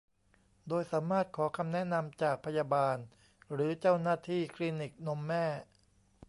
[0.67, 2.97] โดยสามารถขอคำแนะนำจากพยาบาล
[3.53, 5.45] หรือเจ้าหน้าที่คลินิกนมแม่